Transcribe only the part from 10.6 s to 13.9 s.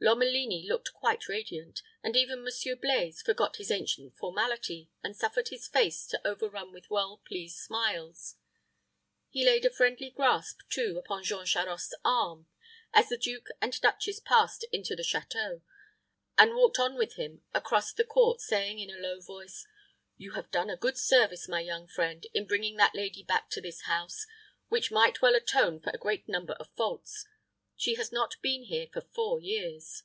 too, upon Jean Charost's arm, as the duke and